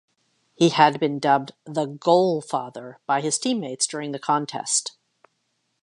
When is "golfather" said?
1.85-2.95